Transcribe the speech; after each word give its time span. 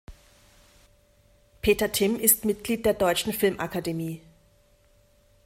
Peter 1.61 1.91
Timm 1.91 2.19
ist 2.19 2.43
Mitglied 2.43 2.87
der 2.87 2.95
Deutschen 2.95 3.33
Filmakademie. 3.33 4.23